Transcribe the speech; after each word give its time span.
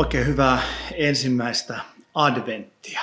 Oikein 0.00 0.26
hyvää 0.26 0.62
ensimmäistä 0.94 1.80
adventtia. 2.14 3.00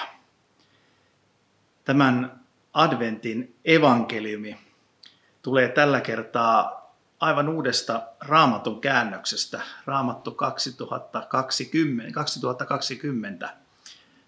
Tämän 1.85 2.39
adventin 2.73 3.55
evankeliumi 3.65 4.57
tulee 5.41 5.69
tällä 5.69 6.01
kertaa 6.01 6.91
aivan 7.19 7.49
uudesta 7.49 8.01
raamatun 8.19 8.81
käännöksestä, 8.81 9.61
raamattu 9.85 10.31
2020, 10.31 12.13
2020 12.13 13.53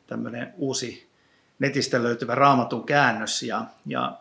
tämmöinen 0.07 0.53
uusi 0.57 1.09
netistä 1.59 2.03
löytyvä 2.03 2.35
raamatun 2.35 2.85
käännös. 2.85 3.43
Ja, 3.43 3.65
ja 3.85 4.17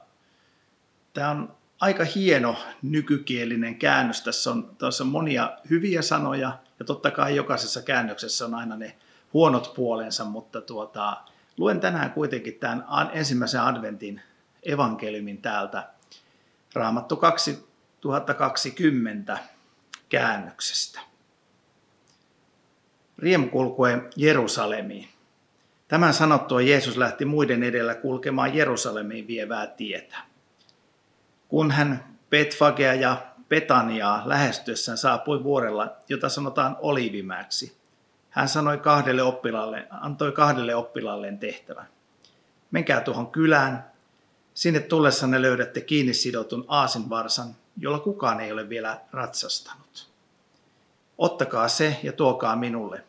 tämä 1.15 1.30
on 1.30 1.56
aika 1.80 2.04
hieno 2.04 2.56
nykykielinen 2.82 3.78
käännös. 3.78 4.23
Tässä 4.23 4.51
on, 4.51 4.76
tässä 4.78 5.04
on 5.04 5.10
monia 5.10 5.59
hyviä 5.70 6.02
sanoja 6.02 6.59
ja 6.78 6.84
totta 6.84 7.10
kai 7.10 7.37
jokaisessa 7.37 7.82
käännöksessä 7.82 8.45
on 8.45 8.55
aina 8.55 8.77
ne 8.77 8.96
huonot 9.32 9.73
puolensa, 9.77 10.24
mutta 10.24 10.60
tuota, 10.60 11.16
luen 11.56 11.80
tänään 11.80 12.10
kuitenkin 12.10 12.54
tämän 12.54 12.84
ensimmäisen 13.12 13.60
adventin 13.60 14.23
evankeliumin 14.62 15.43
täältä 15.43 15.88
Raamattu 16.74 17.16
2020 17.16 19.38
käännöksestä. 20.09 21.01
Riemu 23.18 23.49
kulkue 23.49 24.02
Jerusalemiin. 24.16 25.09
Tämän 25.88 26.15
sanottua 26.15 26.60
Jeesus 26.60 26.96
lähti 26.96 27.24
muiden 27.24 27.62
edellä 27.62 27.95
kulkemaan 27.95 28.54
Jerusalemiin 28.54 29.26
vievää 29.26 29.66
tietä. 29.66 30.18
Kun 31.49 31.71
hän 31.71 32.18
Betfagea 32.30 32.95
ja 32.95 33.27
Betaniaa 33.49 34.23
lähestyessään 34.27 34.99
saapui 34.99 35.45
vuorella, 35.45 35.96
jota 36.09 36.29
sanotaan 36.29 36.77
Olivimäksi. 36.80 37.77
Hän 38.30 38.49
sanoi 38.49 38.79
kahdelle 38.79 39.23
oppilaalle, 39.23 39.87
antoi 39.90 40.32
kahdelle 40.32 40.74
oppilaalleen 40.74 41.38
tehtävän. 41.38 41.87
Menkää 42.71 43.01
tuohon 43.01 43.27
kylään, 43.27 43.90
sinne 44.55 44.80
tullessanne 44.80 45.43
löydätte 45.43 45.80
kiinni 45.80 46.15
sidotun 46.15 46.65
aasinvarsan, 46.68 47.57
jolla 47.77 47.99
kukaan 47.99 48.40
ei 48.40 48.52
ole 48.52 48.68
vielä 48.68 49.01
ratsastanut. 49.13 50.09
Ottakaa 51.18 51.68
se 51.68 52.01
ja 52.02 52.12
tuokaa 52.12 52.57
minulle. 52.57 53.05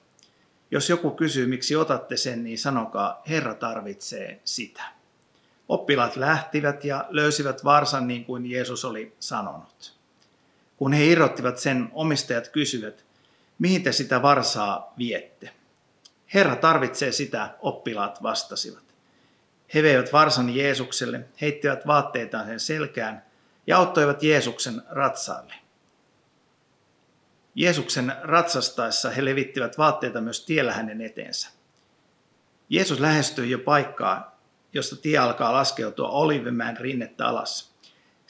Jos 0.72 0.90
joku 0.90 1.12
kysyy, 1.12 1.48
miksi 1.48 1.76
otatte 1.76 2.18
sen, 2.18 2.44
niin 2.44 2.60
sanokaa, 2.60 3.22
Herra 3.30 3.54
tarvitsee 3.56 4.42
sitä. 4.44 4.84
Oppilaat 5.70 6.16
lähtivät 6.16 6.86
ja 6.86 7.06
löysivät 7.10 7.64
varsan 7.64 8.08
niin 8.08 8.26
kuin 8.26 8.52
Jeesus 8.52 8.86
oli 8.86 9.16
sanonut. 9.20 9.99
Kun 10.80 10.94
he 10.94 11.06
irrottivat 11.06 11.58
sen, 11.58 11.90
omistajat 11.94 12.48
kysyivät, 12.48 13.06
mihin 13.60 13.84
te 13.84 13.92
sitä 13.92 14.22
varsaa 14.22 14.94
viette? 14.98 15.50
Herra 16.34 16.56
tarvitsee 16.56 17.12
sitä, 17.12 17.56
oppilaat 17.60 18.24
vastasivat. 18.24 18.84
He 19.74 19.84
veivät 19.84 20.14
varsan 20.14 20.56
Jeesukselle, 20.56 21.26
heittivät 21.42 21.88
vaatteitaan 21.88 22.46
sen 22.46 22.60
selkään 22.60 23.26
ja 23.68 23.78
auttoivat 23.78 24.24
Jeesuksen 24.24 24.82
ratsaalle. 24.90 25.54
Jeesuksen 27.56 28.16
ratsastaessa 28.22 29.10
he 29.10 29.26
levittivät 29.26 29.78
vaatteita 29.78 30.22
myös 30.22 30.46
tiellä 30.46 30.74
hänen 30.74 31.02
eteensä. 31.02 31.50
Jeesus 32.70 33.00
lähestyi 33.00 33.52
jo 33.52 33.60
paikkaa, 33.60 34.40
josta 34.74 34.96
tie 34.96 35.18
alkaa 35.18 35.54
laskeutua 35.54 36.10
Olivimään 36.10 36.78
rinnettä 36.78 37.28
alas. 37.28 37.74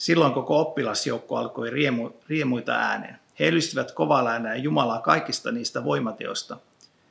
Silloin 0.00 0.32
koko 0.32 0.60
oppilasjoukko 0.60 1.36
alkoi 1.36 1.70
riemu, 1.70 2.10
riemuita 2.28 2.72
ääneen. 2.72 3.18
He 3.38 3.46
ylstivät 3.46 3.92
kovalla 3.92 4.30
äänellä 4.30 4.56
Jumalaa 4.56 5.00
kaikista 5.00 5.52
niistä 5.52 5.84
voimateosta, 5.84 6.56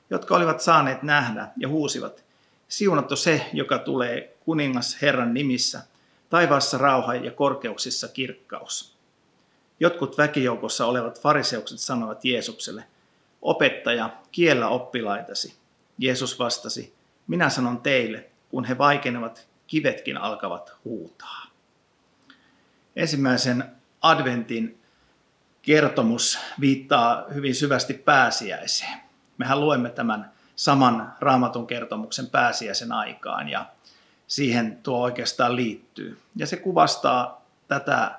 jotka 0.09 0.35
olivat 0.35 0.61
saaneet 0.61 1.03
nähdä 1.03 1.47
ja 1.57 1.67
huusivat, 1.67 2.23
siunattu 2.67 3.15
se, 3.15 3.45
joka 3.53 3.77
tulee 3.77 4.37
kuningas 4.45 5.01
Herran 5.01 5.33
nimissä, 5.33 5.81
taivaassa 6.29 6.77
rauha 6.77 7.15
ja 7.15 7.31
korkeuksissa 7.31 8.07
kirkkaus. 8.07 8.95
Jotkut 9.79 10.17
väkijoukossa 10.17 10.85
olevat 10.85 11.21
fariseukset 11.21 11.79
sanoivat 11.79 12.25
Jeesukselle, 12.25 12.83
opettaja, 13.41 14.09
kiellä 14.31 14.67
oppilaitasi. 14.67 15.55
Jeesus 15.97 16.39
vastasi, 16.39 16.93
minä 17.27 17.49
sanon 17.49 17.81
teille, 17.81 18.29
kun 18.49 18.65
he 18.65 18.77
vaikenevat, 18.77 19.47
kivetkin 19.67 20.17
alkavat 20.17 20.73
huutaa. 20.85 21.48
Ensimmäisen 22.99 23.63
adventin 24.01 24.77
kertomus 25.61 26.39
viittaa 26.59 27.25
hyvin 27.33 27.55
syvästi 27.55 27.93
pääsiäiseen. 27.93 28.97
Mehän 29.37 29.59
luemme 29.59 29.89
tämän 29.89 30.31
saman 30.55 31.13
raamatun 31.19 31.67
kertomuksen 31.67 32.27
pääsiäisen 32.27 32.91
aikaan 32.91 33.49
ja 33.49 33.65
siihen 34.27 34.79
tuo 34.83 35.01
oikeastaan 35.01 35.55
liittyy. 35.55 36.17
Ja 36.35 36.47
se 36.47 36.57
kuvastaa 36.57 37.45
tätä 37.67 38.11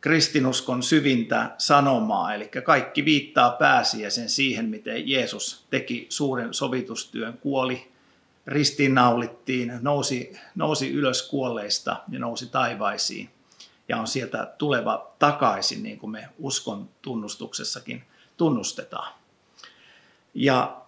kristinuskon 0.00 0.82
syvintä 0.82 1.50
sanomaa, 1.58 2.34
eli 2.34 2.50
kaikki 2.64 3.04
viittaa 3.04 3.50
pääsiäisen 3.50 4.28
siihen, 4.28 4.68
miten 4.68 5.08
Jeesus 5.08 5.66
teki 5.70 6.06
suuren 6.08 6.54
sovitustyön, 6.54 7.38
kuoli, 7.38 7.92
ristiinnaulittiin, 8.46 9.72
nousi, 9.80 10.38
nousi 10.54 10.90
ylös 10.92 11.28
kuolleista 11.28 11.96
ja 12.08 12.18
nousi 12.18 12.46
taivaisiin 12.46 13.30
ja 13.88 13.96
on 13.96 14.06
sieltä 14.06 14.54
tuleva 14.58 15.14
takaisin, 15.18 15.82
niin 15.82 15.98
kuin 15.98 16.10
me 16.10 16.28
uskon 16.38 16.88
tunnustuksessakin 17.02 18.04
tunnustetaan. 18.36 19.12
Ja 20.34 20.80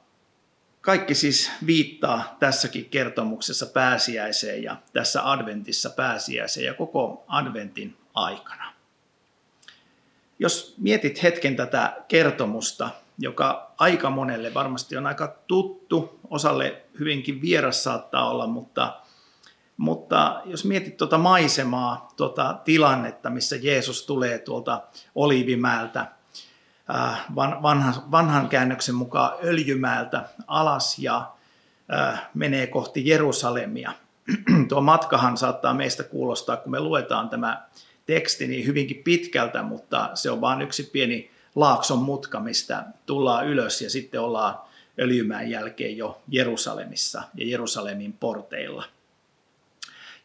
kaikki 0.80 1.14
siis 1.14 1.50
viittaa 1.66 2.36
tässäkin 2.40 2.84
kertomuksessa 2.84 3.66
pääsiäiseen 3.66 4.62
ja 4.62 4.76
tässä 4.92 5.30
adventissa 5.30 5.90
pääsiäiseen 5.90 6.66
ja 6.66 6.74
koko 6.74 7.24
adventin 7.28 7.96
aikana. 8.14 8.72
Jos 10.38 10.74
mietit 10.78 11.22
hetken 11.22 11.56
tätä 11.56 11.96
kertomusta, 12.08 12.90
joka 13.18 13.72
aika 13.78 14.10
monelle 14.10 14.54
varmasti 14.54 14.96
on 14.96 15.06
aika 15.06 15.36
tuttu, 15.46 16.20
osalle 16.30 16.82
hyvinkin 16.98 17.40
vieras 17.40 17.84
saattaa 17.84 18.30
olla, 18.30 18.46
mutta 18.46 18.99
mutta 19.80 20.42
jos 20.44 20.64
mietit 20.64 20.96
tuota 20.96 21.18
maisemaa, 21.18 22.08
tuota 22.16 22.58
tilannetta, 22.64 23.30
missä 23.30 23.56
Jeesus 23.56 24.06
tulee 24.06 24.38
tuolta 24.38 24.82
Oliivimäeltä, 25.14 26.06
äh, 26.94 27.24
vanhan, 27.62 27.94
vanhan 28.10 28.48
käännöksen 28.48 28.94
mukaan 28.94 29.32
Öljymäeltä 29.44 30.28
alas 30.46 30.98
ja 30.98 31.32
äh, 31.94 32.22
menee 32.34 32.66
kohti 32.66 33.08
Jerusalemia. 33.08 33.92
Tuo 34.68 34.80
matkahan 34.80 35.36
saattaa 35.36 35.74
meistä 35.74 36.02
kuulostaa, 36.02 36.56
kun 36.56 36.72
me 36.72 36.80
luetaan 36.80 37.28
tämä 37.28 37.62
teksti 38.06 38.46
niin 38.46 38.66
hyvinkin 38.66 39.02
pitkältä, 39.04 39.62
mutta 39.62 40.10
se 40.14 40.30
on 40.30 40.40
vain 40.40 40.62
yksi 40.62 40.90
pieni 40.92 41.30
laakson 41.54 41.98
mutka, 41.98 42.40
mistä 42.40 42.84
tullaan 43.06 43.46
ylös 43.46 43.82
ja 43.82 43.90
sitten 43.90 44.20
ollaan 44.20 44.58
Öljymään 44.98 45.50
jälkeen 45.50 45.96
jo 45.96 46.22
Jerusalemissa 46.28 47.22
ja 47.34 47.46
Jerusalemin 47.46 48.12
porteilla– 48.12 48.84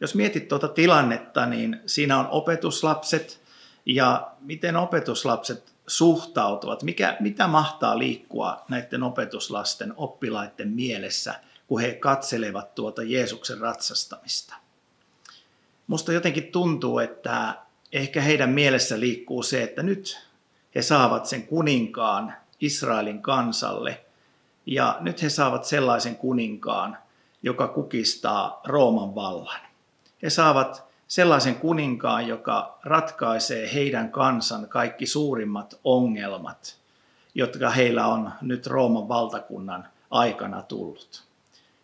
jos 0.01 0.15
mietit 0.15 0.47
tuota 0.47 0.67
tilannetta, 0.67 1.45
niin 1.45 1.81
siinä 1.85 2.19
on 2.19 2.27
opetuslapset 2.27 3.41
ja 3.85 4.31
miten 4.39 4.75
opetuslapset 4.75 5.73
suhtautuvat, 5.87 6.83
mikä, 6.83 7.17
mitä 7.19 7.47
mahtaa 7.47 7.97
liikkua 7.97 8.65
näiden 8.69 9.03
opetuslasten 9.03 9.93
oppilaiden 9.97 10.69
mielessä, 10.69 11.39
kun 11.67 11.81
he 11.81 11.93
katselevat 11.93 12.75
tuota 12.75 13.03
Jeesuksen 13.03 13.57
ratsastamista. 13.57 14.55
Musta 15.87 16.13
jotenkin 16.13 16.51
tuntuu, 16.51 16.99
että 16.99 17.55
ehkä 17.91 18.21
heidän 18.21 18.49
mielessä 18.49 18.99
liikkuu 18.99 19.43
se, 19.43 19.63
että 19.63 19.83
nyt 19.83 20.27
he 20.75 20.81
saavat 20.81 21.25
sen 21.25 21.47
kuninkaan 21.47 22.33
Israelin 22.61 23.21
kansalle 23.21 24.05
ja 24.65 24.97
nyt 24.99 25.21
he 25.21 25.29
saavat 25.29 25.65
sellaisen 25.65 26.15
kuninkaan, 26.15 26.97
joka 27.43 27.67
kukistaa 27.67 28.61
Rooman 28.65 29.15
vallan. 29.15 29.64
He 30.25 30.29
saavat 30.29 30.85
sellaisen 31.07 31.55
kuninkaan, 31.55 32.27
joka 32.27 32.79
ratkaisee 32.83 33.73
heidän 33.73 34.11
kansan 34.11 34.69
kaikki 34.69 35.05
suurimmat 35.05 35.79
ongelmat, 35.83 36.77
jotka 37.35 37.69
heillä 37.69 38.07
on 38.07 38.31
nyt 38.41 38.67
Rooman 38.67 39.07
valtakunnan 39.07 39.87
aikana 40.11 40.61
tullut. 40.61 41.23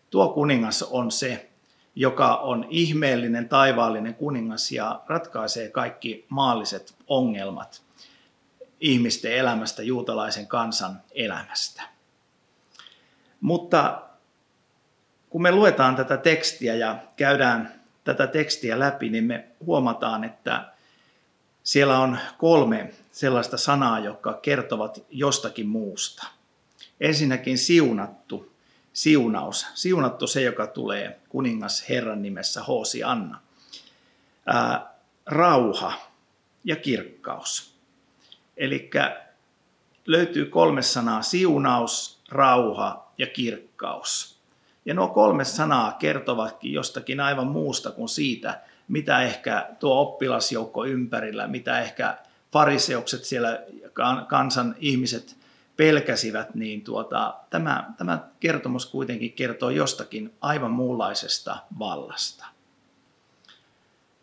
tuo 0.09 0.29
kuningas 0.29 0.83
on 0.83 1.11
se, 1.11 1.49
joka 1.95 2.35
on 2.35 2.65
ihmeellinen 2.69 3.49
taivaallinen 3.49 4.15
kuningas 4.15 4.71
ja 4.71 5.01
ratkaisee 5.07 5.69
kaikki 5.69 6.25
maalliset 6.29 6.95
ongelmat 7.07 7.81
ihmisten 8.79 9.33
elämästä, 9.33 9.83
juutalaisen 9.83 10.47
kansan 10.47 11.01
elämästä. 11.11 11.83
Mutta 13.41 14.01
kun 15.29 15.41
me 15.41 15.51
luetaan 15.51 15.95
tätä 15.95 16.17
tekstiä 16.17 16.75
ja 16.75 16.95
käydään 17.17 17.80
tätä 18.03 18.27
tekstiä 18.27 18.79
läpi, 18.79 19.09
niin 19.09 19.23
me 19.23 19.47
huomataan, 19.65 20.23
että 20.23 20.71
siellä 21.63 21.99
on 21.99 22.17
kolme 22.37 22.93
sellaista 23.11 23.57
sanaa, 23.57 23.99
jotka 23.99 24.33
kertovat 24.33 25.03
jostakin 25.09 25.67
muusta. 25.67 26.27
Ensinnäkin 26.99 27.57
siunattu, 27.57 28.51
siunaus. 28.93 29.67
Siunattu 29.73 30.27
se, 30.27 30.41
joka 30.41 30.67
tulee 30.67 31.19
kuningas 31.29 31.89
Herran 31.89 32.21
nimessä 32.21 32.63
Hoosi 32.63 33.03
Anna. 33.03 33.41
Ää, 34.45 34.93
rauha 35.25 35.93
ja 36.63 36.75
kirkkaus. 36.75 37.75
Eli 38.57 38.89
löytyy 40.05 40.45
kolme 40.45 40.81
sanaa, 40.81 41.21
siunaus, 41.21 42.19
rauha 42.29 43.11
ja 43.17 43.27
kirkkaus. 43.27 44.40
Ja 44.85 44.93
nuo 44.93 45.07
kolme 45.07 45.45
sanaa 45.45 45.91
kertovatkin 45.91 46.73
jostakin 46.73 47.19
aivan 47.19 47.47
muusta 47.47 47.91
kuin 47.91 48.09
siitä, 48.09 48.61
mitä 48.87 49.21
ehkä 49.21 49.69
tuo 49.79 50.01
oppilasjoukko 50.01 50.85
ympärillä, 50.85 51.47
mitä 51.47 51.79
ehkä 51.79 52.17
fariseukset 52.51 53.23
siellä 53.23 53.59
kansan 54.27 54.75
ihmiset 54.79 55.37
pelkäsivät, 55.77 56.55
niin 56.55 56.81
tuota, 56.81 57.35
tämä, 57.49 57.93
tämä 57.97 58.27
kertomus 58.39 58.85
kuitenkin 58.85 59.33
kertoo 59.33 59.69
jostakin 59.69 60.33
aivan 60.41 60.71
muunlaisesta 60.71 61.57
vallasta. 61.79 62.45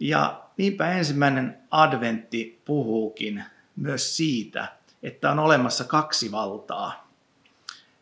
Ja 0.01 0.43
niinpä 0.57 0.91
ensimmäinen 0.91 1.59
adventti 1.71 2.61
puhuukin 2.65 3.45
myös 3.77 4.17
siitä, 4.17 4.69
että 5.03 5.31
on 5.31 5.39
olemassa 5.39 5.85
kaksi 5.85 6.33
valtaa. 6.33 7.09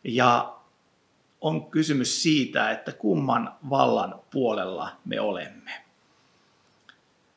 Ja 0.03 0.56
on 1.41 1.71
kysymys 1.71 2.23
siitä, 2.23 2.71
että 2.71 2.91
kumman 2.91 3.55
vallan 3.69 4.21
puolella 4.31 4.91
me 5.05 5.21
olemme. 5.21 5.71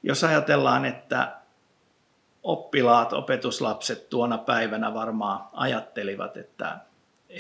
Jos 0.03 0.25
ajatellaan, 0.25 0.85
että 0.85 1.37
oppilaat, 2.43 3.13
opetuslapset 3.13 4.09
tuona 4.09 4.39
päivänä 4.39 4.95
varmaan 4.95 5.49
ajattelivat, 5.53 6.37
että 6.37 6.79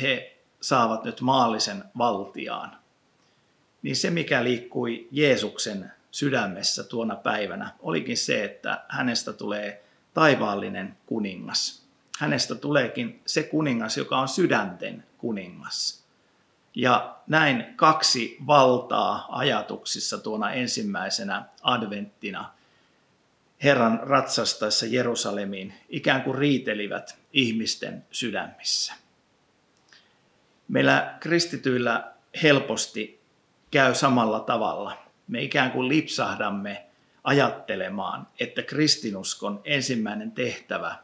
he 0.02 0.36
saavat 0.60 1.04
nyt 1.04 1.20
maallisen 1.20 1.84
valtiaan, 1.98 2.76
niin 3.82 3.96
se 3.96 4.10
mikä 4.10 4.44
liikkui 4.44 5.08
Jeesuksen 5.10 5.92
sydämessä 6.10 6.84
tuona 6.84 7.16
päivänä 7.16 7.74
olikin 7.80 8.16
se, 8.16 8.44
että 8.44 8.84
hänestä 8.88 9.32
tulee 9.32 9.84
taivaallinen 10.14 10.96
kuningas. 11.06 11.86
Hänestä 12.18 12.54
tuleekin 12.54 13.20
se 13.26 13.42
kuningas, 13.42 13.96
joka 13.96 14.18
on 14.18 14.28
sydänten 14.28 15.04
kuningas. 15.18 15.99
Ja 16.80 17.16
näin 17.26 17.74
kaksi 17.76 18.36
valtaa 18.46 19.26
ajatuksissa 19.28 20.18
tuona 20.18 20.52
ensimmäisenä 20.52 21.44
adventtina 21.62 22.50
Herran 23.62 24.00
ratsastaessa 24.02 24.86
Jerusalemiin 24.86 25.74
ikään 25.88 26.22
kuin 26.22 26.38
riitelivät 26.38 27.18
ihmisten 27.32 28.06
sydämissä. 28.10 28.94
Meillä 30.68 31.14
kristityillä 31.20 32.12
helposti 32.42 33.20
käy 33.70 33.94
samalla 33.94 34.40
tavalla. 34.40 34.96
Me 35.28 35.42
ikään 35.42 35.70
kuin 35.70 35.88
lipsahdamme 35.88 36.86
ajattelemaan, 37.24 38.28
että 38.40 38.62
kristinuskon 38.62 39.60
ensimmäinen 39.64 40.32
tehtävä 40.32 40.96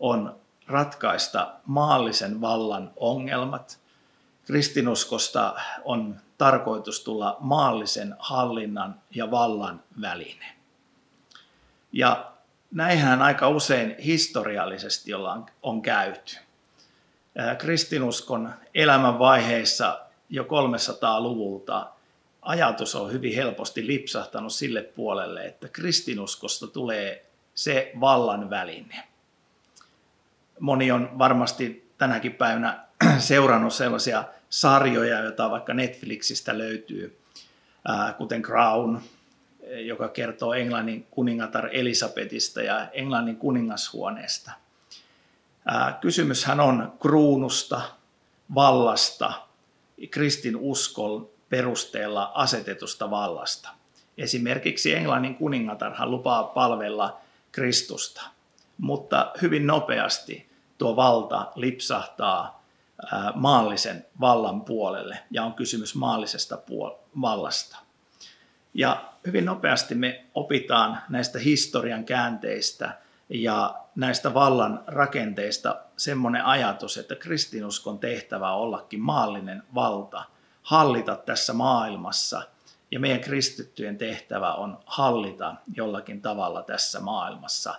on 0.00 0.36
ratkaista 0.66 1.54
maallisen 1.66 2.40
vallan 2.40 2.90
ongelmat. 2.96 3.87
Kristinuskosta 4.48 5.54
on 5.84 6.16
tarkoitus 6.38 7.04
tulla 7.04 7.36
maallisen 7.40 8.16
hallinnan 8.18 9.00
ja 9.14 9.30
vallan 9.30 9.82
väline. 10.00 10.56
Ja 11.92 12.32
näinhän 12.70 13.22
aika 13.22 13.48
usein 13.48 13.96
historiallisesti 13.98 15.14
ollaan, 15.14 15.46
on 15.62 15.82
käyty. 15.82 16.36
Kristinuskon 17.58 18.54
elämänvaiheissa 18.74 20.00
jo 20.28 20.42
300-luvulta 20.42 21.86
ajatus 22.42 22.94
on 22.94 23.12
hyvin 23.12 23.34
helposti 23.34 23.86
lipsahtanut 23.86 24.52
sille 24.52 24.82
puolelle, 24.82 25.46
että 25.46 25.68
kristinuskosta 25.68 26.66
tulee 26.66 27.30
se 27.54 27.92
vallan 28.00 28.50
väline. 28.50 29.08
Moni 30.60 30.90
on 30.90 31.18
varmasti 31.18 31.90
tänäkin 31.98 32.32
päivänä 32.32 32.87
seurannut 33.18 33.74
sellaisia 33.74 34.24
sarjoja, 34.50 35.18
joita 35.18 35.50
vaikka 35.50 35.74
Netflixistä 35.74 36.58
löytyy, 36.58 37.18
kuten 38.18 38.42
Crown, 38.42 39.00
joka 39.76 40.08
kertoo 40.08 40.54
Englannin 40.54 41.06
kuningatar 41.10 41.68
Elisabetista 41.72 42.62
ja 42.62 42.88
Englannin 42.92 43.36
kuningashuoneesta. 43.36 44.52
Kysymyshän 46.00 46.60
on 46.60 46.92
kruunusta, 47.00 47.80
vallasta, 48.54 49.32
kristin 50.10 50.56
uskon 50.56 51.28
perusteella 51.48 52.32
asetetusta 52.34 53.10
vallasta. 53.10 53.68
Esimerkiksi 54.18 54.94
Englannin 54.94 55.34
kuningatarhan 55.34 56.10
lupaa 56.10 56.44
palvella 56.44 57.20
Kristusta, 57.52 58.22
mutta 58.78 59.32
hyvin 59.42 59.66
nopeasti 59.66 60.48
tuo 60.78 60.96
valta 60.96 61.52
lipsahtaa 61.54 62.57
maallisen 63.34 64.06
vallan 64.20 64.60
puolelle 64.60 65.18
ja 65.30 65.44
on 65.44 65.54
kysymys 65.54 65.94
maallisesta 65.94 66.56
puol- 66.56 66.98
vallasta. 67.20 67.78
Ja 68.74 69.12
hyvin 69.26 69.44
nopeasti 69.44 69.94
me 69.94 70.24
opitaan 70.34 70.98
näistä 71.08 71.38
historian 71.38 72.04
käänteistä 72.04 72.98
ja 73.28 73.74
näistä 73.96 74.34
vallan 74.34 74.84
rakenteista 74.86 75.76
semmoinen 75.96 76.44
ajatus, 76.44 76.98
että 76.98 77.14
kristinuskon 77.14 77.98
tehtävä 77.98 78.52
on 78.52 78.60
ollakin 78.60 79.00
maallinen 79.00 79.62
valta, 79.74 80.24
hallita 80.62 81.16
tässä 81.16 81.52
maailmassa. 81.52 82.42
Ja 82.90 83.00
meidän 83.00 83.20
kristittyjen 83.20 83.98
tehtävä 83.98 84.54
on 84.54 84.78
hallita 84.86 85.54
jollakin 85.74 86.22
tavalla 86.22 86.62
tässä 86.62 87.00
maailmassa 87.00 87.74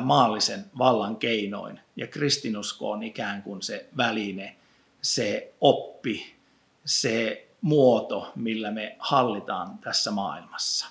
maallisen 0.00 0.64
vallan 0.78 1.16
keinoin. 1.16 1.80
Ja 1.96 2.06
kristinusko 2.06 2.90
on 2.90 3.02
ikään 3.02 3.42
kuin 3.42 3.62
se 3.62 3.88
väline, 3.96 4.56
se 5.02 5.52
oppi, 5.60 6.36
se 6.84 7.48
muoto, 7.60 8.32
millä 8.36 8.70
me 8.70 8.96
hallitaan 8.98 9.78
tässä 9.78 10.10
maailmassa. 10.10 10.86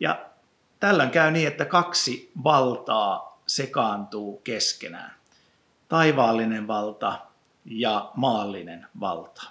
Ja 0.00 0.26
tällöin 0.80 1.10
käy 1.10 1.30
niin, 1.30 1.48
että 1.48 1.64
kaksi 1.64 2.32
valtaa 2.44 3.40
sekaantuu 3.46 4.40
keskenään. 4.44 5.14
Taivaallinen 5.88 6.66
valta 6.68 7.18
ja 7.64 8.10
maallinen 8.14 8.86
valta. 9.00 9.42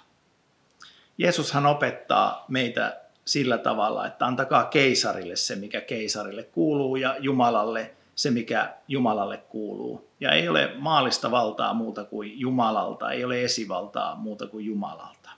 Jeesushan 1.18 1.66
opettaa 1.66 2.44
meitä 2.48 3.00
sillä 3.24 3.58
tavalla, 3.58 4.06
että 4.06 4.26
antakaa 4.26 4.64
keisarille 4.64 5.36
se, 5.36 5.56
mikä 5.56 5.80
keisarille 5.80 6.42
kuuluu, 6.42 6.96
ja 6.96 7.16
Jumalalle 7.18 7.95
se, 8.16 8.30
mikä 8.30 8.74
Jumalalle 8.88 9.36
kuuluu. 9.36 10.10
Ja 10.20 10.32
ei 10.32 10.48
ole 10.48 10.72
maallista 10.78 11.30
valtaa 11.30 11.74
muuta 11.74 12.04
kuin 12.04 12.40
Jumalalta, 12.40 13.10
ei 13.10 13.24
ole 13.24 13.44
esivaltaa 13.44 14.14
muuta 14.14 14.46
kuin 14.46 14.66
Jumalalta. 14.66 15.30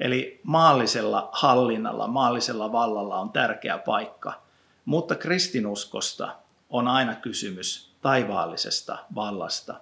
Eli 0.00 0.40
maallisella 0.42 1.28
hallinnalla, 1.32 2.06
maallisella 2.06 2.72
vallalla 2.72 3.18
on 3.20 3.30
tärkeä 3.30 3.78
paikka, 3.78 4.42
mutta 4.84 5.14
kristinuskosta 5.14 6.36
on 6.70 6.88
aina 6.88 7.14
kysymys 7.14 7.90
taivaallisesta 8.02 8.98
vallasta, 9.14 9.80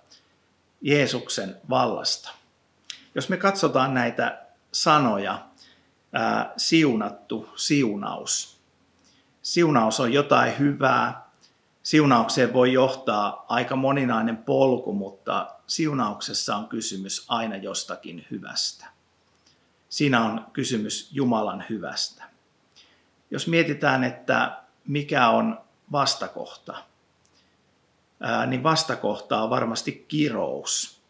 Jeesuksen 0.81 1.57
vallasta. 1.71 2.31
Jos 3.15 3.29
me 3.29 3.37
katsotaan 3.37 3.95
näitä 3.95 4.47
sanoja, 4.73 5.39
ää, 6.13 6.53
siunattu, 6.57 7.49
siunaus. 7.57 8.61
Siunaus 9.43 10.01
on 10.01 10.13
jotain 10.13 10.59
hyvää. 10.59 11.24
Siunaukseen 11.85 12.53
voi 12.53 12.73
johtaa 12.73 13.45
aika 13.49 13.77
moninainen 13.77 14.37
polku, 14.37 14.93
mutta 14.93 15.55
siunauksessa 15.67 16.57
on 16.57 16.69
kysymys 16.69 17.25
aina 17.29 17.57
jostakin 17.57 18.27
hyvästä. 18.31 18.87
Siinä 19.89 20.25
on 20.25 20.47
kysymys 20.53 21.09
Jumalan 21.13 21.65
hyvästä. 21.71 22.25
Jos 23.31 23.47
mietitään, 23.47 24.05
että 24.05 24.63
mikä 24.87 25.29
on 25.29 25.61
vastakohta, 25.93 26.75
niin 28.47 28.63
vastakohta 28.63 29.43
on 29.43 29.51
varmasti 29.51 30.05
kirous. 30.09 31.01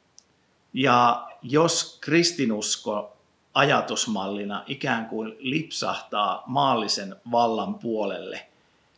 Ja 0.72 1.28
jos 1.42 1.98
kristinusko 2.00 3.16
ajatusmallina 3.54 4.64
ikään 4.66 5.06
kuin 5.06 5.36
lipsahtaa 5.38 6.42
maallisen 6.46 7.16
vallan 7.30 7.74
puolelle, 7.74 8.46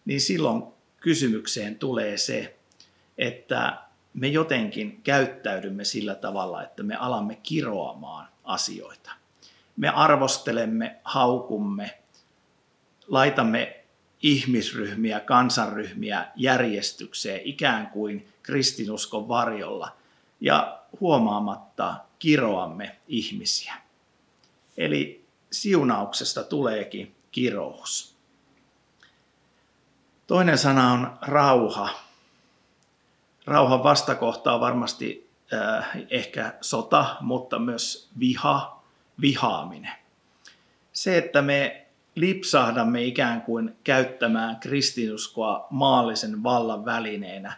niin 0.05 0.21
silloin 0.21 0.76
kysymykseen 1.07 1.79
tulee 1.79 2.17
se, 2.17 2.57
että 3.19 3.79
me 4.15 4.29
jotenkin 4.29 5.01
käyttäydymme 5.03 5.85
sillä 5.85 6.15
tavalla, 6.15 6.63
että 6.63 6.83
me 6.83 6.97
alamme 6.97 7.39
kiroamaan 7.43 8.29
asioita. 8.45 9.11
Me 9.77 9.89
arvostelemme, 9.89 10.97
haukumme, 11.05 11.99
laitamme 13.09 13.85
ihmisryhmiä, 14.23 15.21
kansanryhmiä 15.21 16.27
järjestykseen 16.37 17.41
ikään 17.45 17.87
kuin 17.87 18.29
kristinuskon 18.43 19.29
varjolla 19.29 19.97
ja 20.41 20.79
huomaamatta 21.01 21.95
kiroamme 22.19 22.97
ihmisiä. 23.09 23.75
Eli 24.77 25.25
siunauksesta 25.53 26.43
tuleekin 26.43 27.15
kirous. 27.33 28.16
Toinen 30.27 30.59
sana 30.59 30.93
on 30.93 31.19
rauha. 31.23 31.91
Rauhan 33.47 33.83
vastakohta 33.83 34.55
on 34.55 34.61
varmasti 34.61 35.31
äh, 35.53 35.89
ehkä 36.11 36.55
sota, 36.61 37.17
mutta 37.21 37.59
myös 37.59 38.11
viha, 38.19 38.83
vihaaminen. 39.21 39.93
Se, 40.93 41.19
että 41.19 41.43
me 41.43 41.87
lipsahdamme 42.15 43.05
ikään 43.05 43.43
kuin 43.43 43.77
käyttämään 43.85 44.57
kristinuskoa 44.57 45.67
maallisen 45.71 46.43
vallan 46.43 46.85
välineenä, 46.85 47.53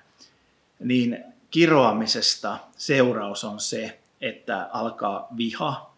niin 0.81 1.25
kiroamisesta 1.51 2.59
seuraus 2.77 3.45
on 3.45 3.61
se, 3.61 4.01
että 4.21 4.69
alkaa 4.73 5.29
viha, 5.37 5.95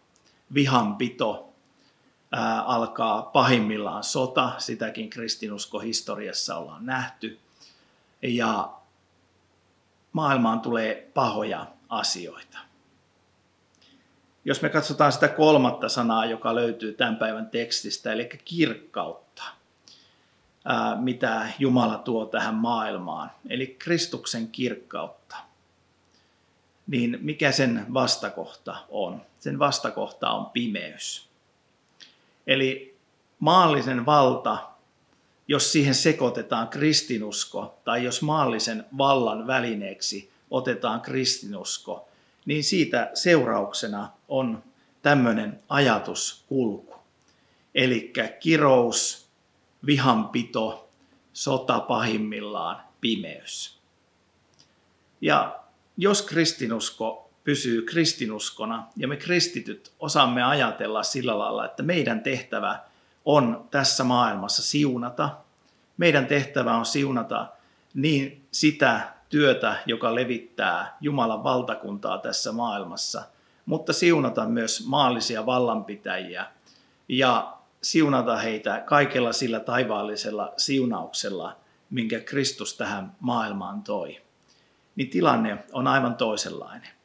vihanpito, 0.53 1.50
alkaa 2.65 3.21
pahimmillaan 3.21 4.03
sota, 4.03 4.51
sitäkin 4.57 5.09
kristinuskohistoriassa 5.09 6.57
ollaan 6.57 6.85
nähty, 6.85 7.39
ja 8.21 8.73
maailmaan 10.11 10.59
tulee 10.59 11.11
pahoja 11.13 11.65
asioita. 11.89 12.57
Jos 14.45 14.61
me 14.61 14.69
katsotaan 14.69 15.11
sitä 15.11 15.27
kolmatta 15.27 15.89
sanaa, 15.89 16.25
joka 16.25 16.55
löytyy 16.55 16.93
tämän 16.93 17.15
päivän 17.15 17.49
tekstistä, 17.49 18.13
eli 18.13 18.29
kirkkautta, 18.45 19.43
mitä 20.99 21.47
Jumala 21.59 21.97
tuo 21.97 22.25
tähän 22.25 22.55
maailmaan, 22.55 23.31
eli 23.49 23.67
Kristuksen 23.79 24.47
kirkkautta, 24.47 25.37
niin 26.87 27.17
mikä 27.21 27.51
sen 27.51 27.85
vastakohta 27.93 28.77
on? 28.89 29.21
Sen 29.39 29.59
vastakohta 29.59 30.29
on 30.29 30.45
pimeys. 30.45 31.30
Eli 32.47 32.97
maallisen 33.39 34.05
valta, 34.05 34.57
jos 35.47 35.71
siihen 35.71 35.95
sekoitetaan 35.95 36.67
kristinusko, 36.67 37.75
tai 37.83 38.03
jos 38.03 38.21
maallisen 38.21 38.85
vallan 38.97 39.47
välineeksi 39.47 40.31
otetaan 40.51 41.01
kristinusko, 41.01 42.07
niin 42.45 42.63
siitä 42.63 43.11
seurauksena 43.13 44.09
on 44.27 44.63
tämmöinen 45.01 45.59
ajatuskulku. 45.69 46.95
Eli 47.75 48.13
kirous, 48.39 49.27
vihanpito, 49.85 50.89
sota 51.33 51.79
pahimmillaan, 51.79 52.83
pimeys. 53.01 53.77
Ja 55.21 55.59
jos 55.97 56.21
kristinusko 56.21 57.30
pysyy 57.43 57.81
kristinuskona 57.81 58.87
ja 58.97 59.07
me 59.07 59.17
kristityt 59.17 59.91
osaamme 59.99 60.43
ajatella 60.43 61.03
sillä 61.03 61.39
lailla, 61.39 61.65
että 61.65 61.83
meidän 61.83 62.21
tehtävä 62.21 62.79
on 63.25 63.67
tässä 63.71 64.03
maailmassa 64.03 64.63
siunata, 64.63 65.29
meidän 65.97 66.25
tehtävä 66.25 66.75
on 66.75 66.85
siunata 66.85 67.47
niin 67.93 68.45
sitä 68.51 69.13
työtä, 69.29 69.75
joka 69.85 70.15
levittää 70.15 70.97
Jumalan 71.01 71.43
valtakuntaa 71.43 72.17
tässä 72.17 72.51
maailmassa, 72.51 73.23
mutta 73.65 73.93
siunata 73.93 74.45
myös 74.45 74.87
maallisia 74.87 75.45
vallanpitäjiä 75.45 76.45
ja 77.07 77.57
siunata 77.81 78.37
heitä 78.37 78.83
kaikella 78.85 79.33
sillä 79.33 79.59
taivaallisella 79.59 80.53
siunauksella, 80.57 81.55
minkä 81.89 82.19
Kristus 82.19 82.77
tähän 82.77 83.15
maailmaan 83.19 83.83
toi. 83.83 84.21
Niin 84.95 85.09
tilanne 85.09 85.57
on 85.73 85.87
aivan 85.87 86.15
toisenlainen. 86.15 87.00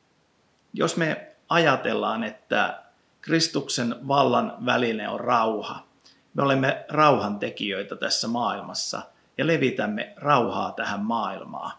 Jos 0.78 0.96
me 0.96 1.26
ajatellaan, 1.48 2.24
että 2.24 2.82
Kristuksen 3.20 4.08
vallan 4.08 4.56
väline 4.66 5.08
on 5.08 5.20
rauha, 5.20 5.86
me 6.34 6.42
olemme 6.42 6.84
rauhantekijöitä 6.88 7.96
tässä 7.96 8.28
maailmassa 8.28 9.02
ja 9.38 9.46
levitämme 9.46 10.12
rauhaa 10.16 10.72
tähän 10.72 11.00
maailmaan, 11.00 11.72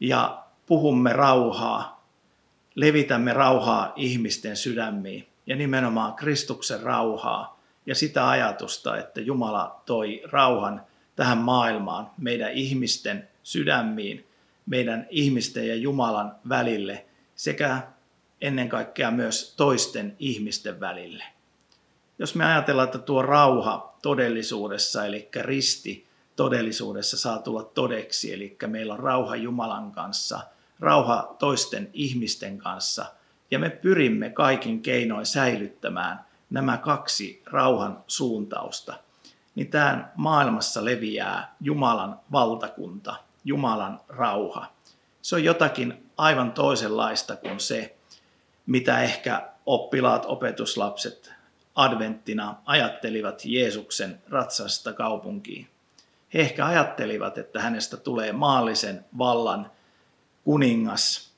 ja 0.00 0.42
puhumme 0.66 1.12
rauhaa, 1.12 2.06
levitämme 2.74 3.32
rauhaa 3.32 3.92
ihmisten 3.96 4.56
sydämiin 4.56 5.28
ja 5.46 5.56
nimenomaan 5.56 6.14
Kristuksen 6.14 6.82
rauhaa 6.82 7.60
ja 7.86 7.94
sitä 7.94 8.28
ajatusta, 8.28 8.98
että 8.98 9.20
Jumala 9.20 9.82
toi 9.86 10.22
rauhan 10.30 10.82
tähän 11.16 11.38
maailmaan, 11.38 12.10
meidän 12.18 12.52
ihmisten 12.52 13.28
sydämiin, 13.42 14.26
meidän 14.66 15.06
ihmisten 15.10 15.68
ja 15.68 15.74
Jumalan 15.74 16.36
välille 16.48 17.06
sekä 17.36 17.82
ennen 18.40 18.68
kaikkea 18.68 19.10
myös 19.10 19.54
toisten 19.56 20.16
ihmisten 20.18 20.80
välille. 20.80 21.24
Jos 22.18 22.34
me 22.34 22.44
ajatellaan, 22.44 22.86
että 22.86 22.98
tuo 22.98 23.22
rauha 23.22 23.94
todellisuudessa, 24.02 25.06
eli 25.06 25.28
risti, 25.40 26.06
todellisuudessa 26.36 27.18
saa 27.18 27.38
tulla 27.38 27.62
todeksi. 27.64 28.32
Eli 28.32 28.56
meillä 28.66 28.94
on 28.94 29.00
rauha 29.00 29.36
Jumalan 29.36 29.92
kanssa, 29.92 30.40
rauha 30.80 31.36
toisten 31.38 31.90
ihmisten 31.92 32.58
kanssa, 32.58 33.06
ja 33.50 33.58
me 33.58 33.70
pyrimme 33.70 34.30
kaikin 34.30 34.82
keinoin 34.82 35.26
säilyttämään 35.26 36.24
nämä 36.50 36.76
kaksi 36.76 37.42
rauhan 37.46 38.04
suuntausta. 38.06 38.94
Niin 39.54 39.70
tämä 39.70 40.12
maailmassa 40.16 40.84
leviää 40.84 41.54
Jumalan 41.60 42.20
valtakunta, 42.32 43.16
Jumalan 43.44 44.00
rauha. 44.08 44.72
Se 45.22 45.34
on 45.34 45.44
jotakin 45.44 46.01
aivan 46.16 46.52
toisenlaista 46.52 47.36
kuin 47.36 47.60
se, 47.60 47.96
mitä 48.66 49.02
ehkä 49.02 49.48
oppilaat, 49.66 50.24
opetuslapset 50.26 51.32
adventtina 51.74 52.54
ajattelivat 52.66 53.42
Jeesuksen 53.44 54.22
ratsasta 54.28 54.92
kaupunkiin. 54.92 55.68
He 56.34 56.40
ehkä 56.40 56.66
ajattelivat, 56.66 57.38
että 57.38 57.60
hänestä 57.60 57.96
tulee 57.96 58.32
maallisen 58.32 59.04
vallan 59.18 59.70
kuningas 60.44 61.32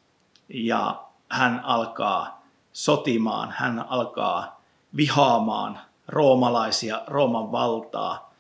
ja 0.48 1.04
hän 1.28 1.60
alkaa 1.64 2.44
sotimaan, 2.72 3.54
hän 3.56 3.84
alkaa 3.88 4.60
vihaamaan 4.96 5.80
roomalaisia, 6.08 7.02
Rooman 7.06 7.52
valtaa, 7.52 8.34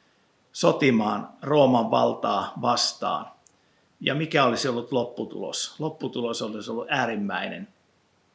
sotimaan 0.52 1.28
Rooman 1.42 1.90
valtaa 1.90 2.52
vastaan. 2.62 3.30
Ja 4.04 4.14
mikä 4.14 4.44
olisi 4.44 4.68
ollut 4.68 4.92
lopputulos? 4.92 5.74
Lopputulos 5.78 6.42
olisi 6.42 6.70
ollut 6.70 6.86
äärimmäinen 6.90 7.68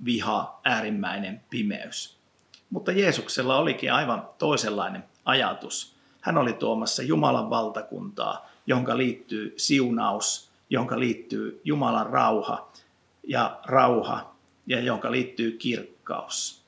viha, 0.05 0.59
äärimmäinen 0.63 1.41
pimeys. 1.49 2.17
Mutta 2.69 2.91
Jeesuksella 2.91 3.57
olikin 3.57 3.93
aivan 3.93 4.29
toisenlainen 4.37 5.03
ajatus. 5.25 5.95
Hän 6.21 6.37
oli 6.37 6.53
tuomassa 6.53 7.03
Jumalan 7.03 7.49
valtakuntaa, 7.49 8.49
jonka 8.67 8.97
liittyy 8.97 9.53
siunaus, 9.57 10.49
jonka 10.69 10.99
liittyy 10.99 11.61
Jumalan 11.63 12.07
rauha 12.07 12.71
ja 13.27 13.59
rauha 13.65 14.35
ja 14.67 14.79
jonka 14.79 15.11
liittyy 15.11 15.51
kirkkaus. 15.51 16.61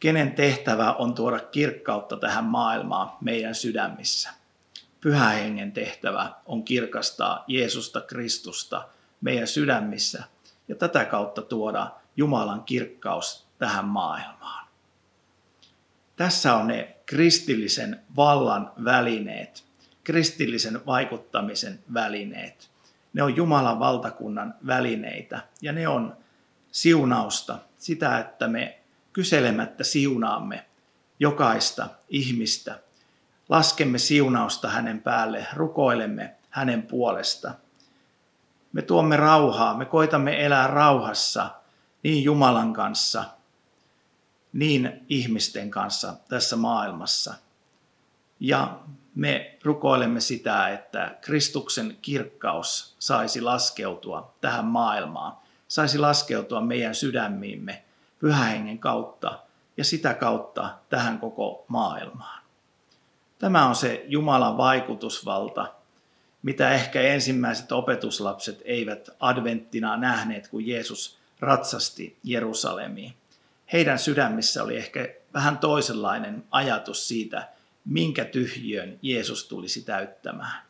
Kenen 0.00 0.32
tehtävä 0.32 0.92
on 0.92 1.14
tuoda 1.14 1.38
kirkkautta 1.38 2.16
tähän 2.16 2.44
maailmaan 2.44 3.10
meidän 3.20 3.54
sydämissä? 3.54 4.41
Pyhä 5.02 5.28
hengen 5.28 5.72
tehtävä 5.72 6.32
on 6.46 6.64
kirkastaa 6.64 7.44
Jeesusta 7.46 8.00
Kristusta 8.00 8.88
meidän 9.20 9.46
sydämissä 9.46 10.24
ja 10.68 10.74
tätä 10.74 11.04
kautta 11.04 11.42
tuoda 11.42 11.90
Jumalan 12.16 12.62
kirkkaus 12.64 13.46
tähän 13.58 13.84
maailmaan. 13.84 14.66
Tässä 16.16 16.54
on 16.54 16.66
ne 16.66 16.96
kristillisen 17.06 18.00
vallan 18.16 18.72
välineet, 18.84 19.64
kristillisen 20.04 20.86
vaikuttamisen 20.86 21.78
välineet. 21.94 22.70
Ne 23.12 23.22
on 23.22 23.36
Jumalan 23.36 23.78
valtakunnan 23.78 24.54
välineitä 24.66 25.42
ja 25.62 25.72
ne 25.72 25.88
on 25.88 26.16
siunausta, 26.72 27.58
sitä, 27.78 28.18
että 28.18 28.48
me 28.48 28.78
kyselemättä 29.12 29.84
siunaamme 29.84 30.66
jokaista 31.18 31.88
ihmistä, 32.08 32.78
laskemme 33.52 33.98
siunausta 33.98 34.68
hänen 34.68 35.02
päälle, 35.02 35.46
rukoilemme 35.54 36.34
hänen 36.50 36.82
puolesta. 36.82 37.54
Me 38.72 38.82
tuomme 38.82 39.16
rauhaa, 39.16 39.76
me 39.76 39.84
koitamme 39.84 40.44
elää 40.44 40.66
rauhassa 40.66 41.50
niin 42.02 42.24
Jumalan 42.24 42.72
kanssa 42.72 43.24
niin 44.52 45.06
ihmisten 45.08 45.70
kanssa 45.70 46.14
tässä 46.28 46.56
maailmassa. 46.56 47.34
Ja 48.40 48.78
me 49.14 49.58
rukoilemme 49.64 50.20
sitä, 50.20 50.68
että 50.68 51.16
Kristuksen 51.20 51.96
kirkkaus 52.02 52.96
saisi 52.98 53.40
laskeutua 53.40 54.34
tähän 54.40 54.64
maailmaan, 54.64 55.36
saisi 55.68 55.98
laskeutua 55.98 56.60
meidän 56.60 56.94
sydämiimme 56.94 57.84
pyhähengen 58.18 58.78
kautta 58.78 59.38
ja 59.76 59.84
sitä 59.84 60.14
kautta 60.14 60.74
tähän 60.88 61.18
koko 61.18 61.64
maailmaan. 61.68 62.41
Tämä 63.42 63.68
on 63.68 63.74
se 63.74 64.04
Jumalan 64.08 64.56
vaikutusvalta, 64.56 65.74
mitä 66.42 66.70
ehkä 66.70 67.00
ensimmäiset 67.00 67.72
opetuslapset 67.72 68.62
eivät 68.64 69.10
adventtina 69.20 69.96
nähneet, 69.96 70.48
kun 70.48 70.66
Jeesus 70.66 71.18
ratsasti 71.40 72.16
Jerusalemiin. 72.24 73.14
Heidän 73.72 73.98
sydämissä 73.98 74.62
oli 74.62 74.76
ehkä 74.76 75.08
vähän 75.34 75.58
toisenlainen 75.58 76.44
ajatus 76.50 77.08
siitä, 77.08 77.48
minkä 77.84 78.24
tyhjön 78.24 78.98
Jeesus 79.02 79.48
tulisi 79.48 79.82
täyttämään. 79.82 80.62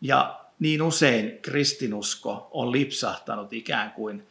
Ja 0.00 0.40
niin 0.58 0.82
usein 0.82 1.38
kristinusko 1.42 2.48
on 2.50 2.72
lipsahtanut 2.72 3.52
ikään 3.52 3.92
kuin 3.92 4.26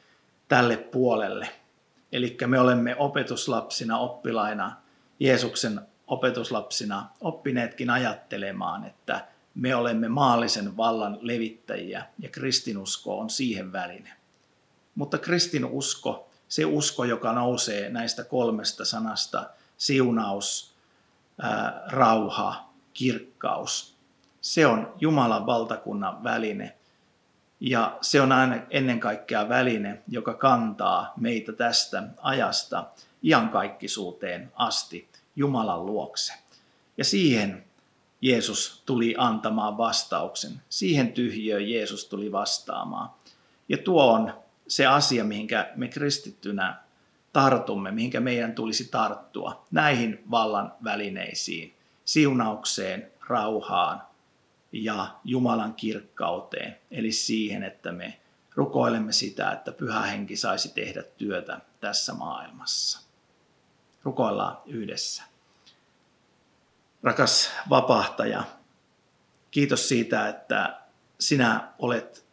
tälle 0.47 0.77
puolelle. 0.77 1.49
Eli 2.11 2.37
me 2.47 2.59
olemme 2.59 2.95
opetuslapsina, 2.95 3.97
oppilaina, 3.97 4.75
Jeesuksen 5.19 5.81
opetuslapsina 6.07 7.09
oppineetkin 7.21 7.89
ajattelemaan, 7.89 8.85
että 8.85 9.27
me 9.55 9.75
olemme 9.75 10.07
maallisen 10.07 10.77
vallan 10.77 11.17
levittäjiä 11.21 12.05
ja 12.19 12.29
kristinusko 12.29 13.19
on 13.19 13.29
siihen 13.29 13.71
väline. 13.71 14.13
Mutta 14.95 15.17
kristinusko, 15.17 16.29
se 16.47 16.65
usko, 16.65 17.05
joka 17.05 17.33
nousee 17.33 17.89
näistä 17.89 18.23
kolmesta 18.23 18.85
sanasta, 18.85 19.49
siunaus, 19.77 20.73
rauha, 21.87 22.69
kirkkaus, 22.93 23.95
se 24.41 24.67
on 24.67 24.93
Jumalan 24.99 25.45
valtakunnan 25.45 26.23
väline. 26.23 26.77
Ja 27.59 27.97
se 28.01 28.21
on 28.21 28.31
aina 28.31 28.55
ennen 28.69 28.99
kaikkea 28.99 29.49
väline, 29.49 30.01
joka 30.07 30.33
kantaa 30.33 31.13
meitä 31.17 31.53
tästä 31.53 32.03
ajasta 32.21 32.85
iankaikkisuuteen 33.23 34.51
asti 34.55 35.09
Jumalan 35.35 35.85
luokse. 35.85 36.33
Ja 36.97 37.05
siihen 37.05 37.63
Jeesus 38.21 38.83
tuli 38.85 39.15
antamaan 39.17 39.77
vastauksen. 39.77 40.61
Siihen 40.69 41.13
tyhjöön 41.13 41.69
Jeesus 41.69 42.05
tuli 42.05 42.31
vastaamaan. 42.31 43.09
Ja 43.69 43.77
tuo 43.77 44.13
on 44.13 44.33
se 44.67 44.85
asia, 44.85 45.23
mihinkä 45.23 45.71
me 45.75 45.87
kristittynä 45.87 46.83
tartumme, 47.33 47.91
mihinkä 47.91 48.19
meidän 48.19 48.55
tulisi 48.55 48.87
tarttua, 48.91 49.65
näihin 49.71 50.23
vallan 50.31 50.73
välineisiin, 50.83 51.73
siunaukseen, 52.05 53.11
rauhaan 53.27 54.01
ja 54.71 55.15
Jumalan 55.23 55.73
kirkkauteen, 55.73 56.77
eli 56.91 57.11
siihen, 57.11 57.63
että 57.63 57.91
me 57.91 58.19
rukoilemme 58.55 59.11
sitä, 59.11 59.51
että 59.51 59.71
pyhä 59.71 60.01
henki 60.01 60.35
saisi 60.35 60.73
tehdä 60.73 61.03
työtä 61.03 61.61
tässä 61.79 62.13
maailmassa. 62.13 63.02
Rukoillaan 64.03 64.57
yhdessä. 64.65 65.23
Rakas 67.03 67.51
vapahtaja, 67.69 68.43
kiitos 69.51 69.89
siitä, 69.89 70.27
että 70.29 70.79
sinä 71.19 71.73
olet 71.79 72.25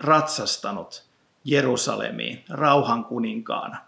ratsastanut 0.00 1.06
Jerusalemiin 1.44 2.44
rauhan 2.48 3.04
kuninkaana, 3.04 3.78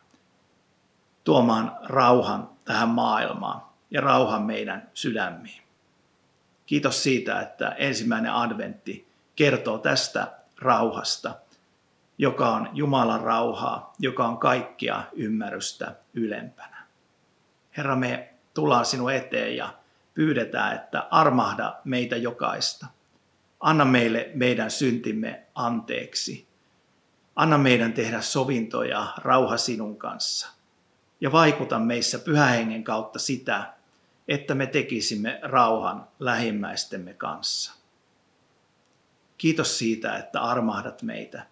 tuomaan 1.25 1.79
rauhan 1.83 2.51
tähän 2.65 2.89
maailmaan 2.89 3.63
ja 3.91 4.01
rauhan 4.01 4.43
meidän 4.43 4.91
sydämiin. 4.95 5.63
Kiitos 6.67 7.03
siitä, 7.03 7.41
että 7.41 7.69
ensimmäinen 7.69 8.33
adventti 8.33 9.09
kertoo 9.37 9.79
tästä 9.79 10.39
rauhasta, 10.59 11.35
joka 12.19 12.49
on 12.49 12.71
Jumalan 12.73 13.21
rauhaa, 13.21 13.95
joka 13.99 14.27
on 14.27 14.39
kaikkia 14.39 15.03
ymmärrystä 15.13 15.97
ylempänä. 16.15 16.78
Herra, 17.79 17.97
me 17.97 18.35
tullaan 18.55 18.87
sinun 18.87 19.13
eteen 19.13 19.57
ja 19.57 19.75
pyydetään, 20.15 20.77
että 20.77 21.09
armahda 21.11 21.77
meitä 21.85 22.17
jokaista. 22.17 22.87
Anna 23.61 23.85
meille 23.85 24.31
meidän 24.35 24.71
syntimme 24.71 25.47
anteeksi. 25.55 26.47
Anna 27.37 27.59
meidän 27.59 27.93
tehdä 27.93 28.21
sovintoja 28.21 29.07
rauha 29.17 29.57
sinun 29.57 29.97
kanssa. 29.97 30.49
Ja 31.21 31.33
vaikuta 31.33 31.79
meissä 31.79 32.19
pyhähengen 32.19 32.85
kautta 32.85 33.19
sitä, 33.19 33.73
että 34.29 34.55
me 34.55 34.67
tekisimme 34.67 35.41
rauhan 35.43 36.09
lähimmäistemme 36.19 37.15
kanssa. 37.15 37.73
Kiitos 39.37 39.79
siitä, 39.79 40.17
että 40.17 40.41
armahdat 40.41 41.03
meitä. 41.03 41.47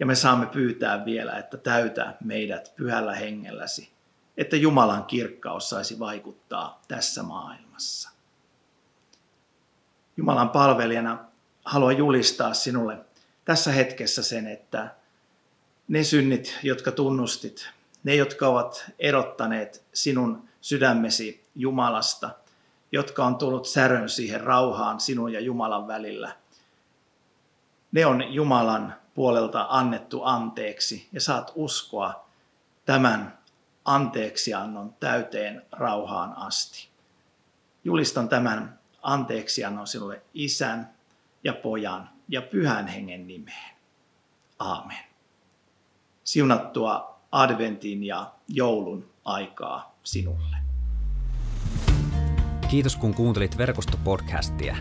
Ja 0.00 0.06
me 0.06 0.14
saamme 0.14 0.46
pyytää 0.46 1.04
vielä, 1.04 1.38
että 1.38 1.56
täytä 1.56 2.14
meidät 2.24 2.72
pyhällä 2.76 3.14
hengelläsi 3.14 3.93
että 4.36 4.56
Jumalan 4.56 5.04
kirkkaus 5.04 5.70
saisi 5.70 5.98
vaikuttaa 5.98 6.82
tässä 6.88 7.22
maailmassa. 7.22 8.10
Jumalan 10.16 10.50
palvelijana 10.50 11.18
haluan 11.64 11.98
julistaa 11.98 12.54
sinulle 12.54 12.98
tässä 13.44 13.72
hetkessä 13.72 14.22
sen, 14.22 14.46
että 14.46 14.94
ne 15.88 16.04
synnit, 16.04 16.58
jotka 16.62 16.92
tunnustit, 16.92 17.70
ne, 18.04 18.14
jotka 18.14 18.48
ovat 18.48 18.84
erottaneet 18.98 19.84
sinun 19.92 20.48
sydämesi 20.60 21.44
Jumalasta, 21.54 22.30
jotka 22.92 23.24
on 23.24 23.36
tullut 23.36 23.66
särön 23.66 24.08
siihen 24.08 24.40
rauhaan 24.40 25.00
sinun 25.00 25.32
ja 25.32 25.40
Jumalan 25.40 25.86
välillä, 25.86 26.36
ne 27.92 28.06
on 28.06 28.34
Jumalan 28.34 28.94
puolelta 29.14 29.66
annettu 29.70 30.24
anteeksi 30.24 31.08
ja 31.12 31.20
saat 31.20 31.52
uskoa 31.54 32.26
tämän 32.84 33.38
anteeksiannon 33.84 34.94
täyteen 35.00 35.62
rauhaan 35.72 36.38
asti. 36.38 36.88
Julistan 37.84 38.28
tämän 38.28 38.78
anteeksiannon 39.02 39.86
sinulle 39.86 40.22
isän 40.34 40.90
ja 41.44 41.52
pojan 41.52 42.10
ja 42.28 42.42
pyhän 42.42 42.86
hengen 42.86 43.26
nimeen. 43.26 43.74
Aamen. 44.58 45.04
Siunattua 46.24 47.20
adventin 47.32 48.04
ja 48.04 48.32
joulun 48.48 49.10
aikaa 49.24 49.94
sinulle. 50.02 50.56
Kiitos 52.68 52.96
kun 52.96 53.14
kuuntelit 53.14 53.58
verkostopodcastia. 53.58 54.76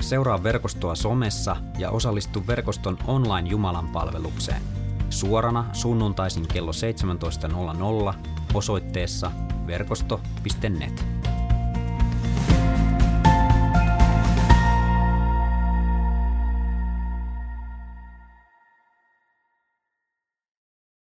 Seuraa 0.00 0.42
verkostoa 0.42 0.94
somessa 0.94 1.56
ja 1.78 1.90
osallistu 1.90 2.46
verkoston 2.46 2.98
online 3.06 3.48
Jumalan 3.48 3.88
palvelukseen. 3.88 4.62
Suorana 5.10 5.64
sunnuntaisin 5.72 6.48
kello 6.48 6.70
17.00 6.72 8.35
osoitteessa 8.54 9.32
verkosto.net. 9.66 11.15